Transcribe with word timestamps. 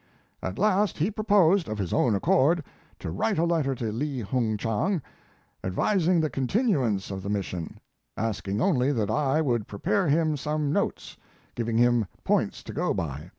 At 0.41 0.57
last 0.57 0.97
he 0.97 1.11
proposed, 1.11 1.69
of 1.69 1.77
his 1.77 1.93
own 1.93 2.15
accord, 2.15 2.63
to 2.97 3.11
write 3.11 3.37
a 3.37 3.45
letter 3.45 3.75
to 3.75 3.91
Li 3.91 4.21
Hung 4.21 4.57
Chang, 4.57 4.99
advising 5.63 6.19
the 6.19 6.29
continuance 6.31 7.11
of 7.11 7.21
the 7.21 7.29
Mission, 7.29 7.79
asking 8.17 8.59
only 8.59 8.91
that 8.91 9.11
I 9.11 9.41
would 9.41 9.67
prepare 9.67 10.07
him 10.07 10.37
some 10.37 10.73
notes, 10.73 11.17
giving 11.53 11.77
him 11.77 12.07
points 12.23 12.63
to 12.63 12.73
go 12.73 12.95
by. 12.95 13.29